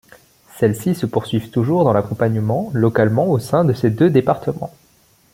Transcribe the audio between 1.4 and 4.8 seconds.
toujours dans l'accompagnement localement au sein de ces deux départements.